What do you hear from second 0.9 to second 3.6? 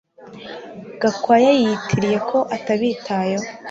Gakwaya yiyitiriye ko atabitayeho